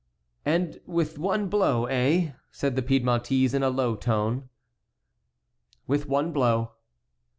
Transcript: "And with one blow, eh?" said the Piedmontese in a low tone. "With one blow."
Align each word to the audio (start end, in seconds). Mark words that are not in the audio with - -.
"And 0.47 0.79
with 0.87 1.19
one 1.19 1.47
blow, 1.47 1.85
eh?" 1.85 2.31
said 2.49 2.75
the 2.75 2.81
Piedmontese 2.81 3.53
in 3.53 3.61
a 3.61 3.69
low 3.69 3.95
tone. 3.95 4.49
"With 5.85 6.07
one 6.07 6.31
blow." 6.33 6.71